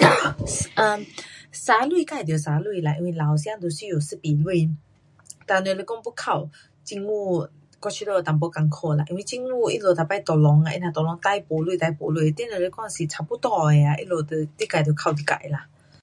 [0.86, 1.00] um
[1.62, 4.78] 省钱自得省钱啦，因为老的时间得需要一笔钱
[5.46, 6.48] ，dan 若是要靠
[6.82, 7.36] 政府，
[7.82, 15.24] 我觉得有一点困苦啦，因为政府他们每次 tolong 的，他们 tolong 最没钱，最没钱，你若讲差不多的啊，他们就，你自得靠你自。